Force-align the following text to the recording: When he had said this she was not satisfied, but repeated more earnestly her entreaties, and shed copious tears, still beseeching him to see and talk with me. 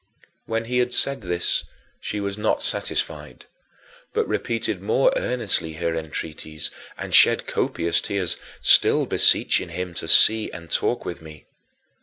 When 0.47 0.65
he 0.65 0.79
had 0.79 0.91
said 0.91 1.21
this 1.21 1.63
she 1.99 2.19
was 2.19 2.35
not 2.35 2.63
satisfied, 2.63 3.45
but 4.13 4.27
repeated 4.27 4.81
more 4.81 5.13
earnestly 5.15 5.73
her 5.73 5.93
entreaties, 5.93 6.71
and 6.97 7.13
shed 7.13 7.45
copious 7.45 8.01
tears, 8.01 8.35
still 8.61 9.05
beseeching 9.05 9.69
him 9.69 9.93
to 9.93 10.07
see 10.07 10.49
and 10.51 10.71
talk 10.71 11.05
with 11.05 11.21
me. 11.21 11.45